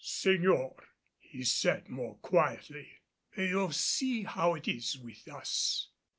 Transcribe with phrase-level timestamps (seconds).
[0.03, 0.79] "Señor,"
[1.19, 3.01] he said more quietly,
[3.37, 5.89] "you see how it is with us.